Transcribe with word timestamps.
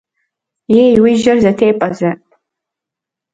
Ей, 0.83 0.93
уи 1.03 1.11
жьэр 1.21 1.37
зэтепӏэ 1.43 1.89
зэ! 1.97 2.11